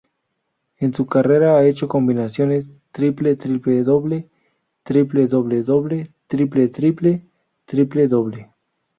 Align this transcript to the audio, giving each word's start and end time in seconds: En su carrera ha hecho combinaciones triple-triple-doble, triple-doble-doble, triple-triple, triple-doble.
En 0.79 0.95
su 0.95 1.05
carrera 1.05 1.57
ha 1.59 1.63
hecho 1.67 1.87
combinaciones 1.87 2.71
triple-triple-doble, 2.91 4.27
triple-doble-doble, 4.81 6.09
triple-triple, 6.27 7.21
triple-doble. 7.65 8.51